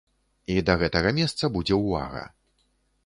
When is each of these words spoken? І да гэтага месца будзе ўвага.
І 0.53 0.53
да 0.69 0.75
гэтага 0.83 1.13
месца 1.19 1.51
будзе 1.59 1.75
ўвага. 1.83 2.25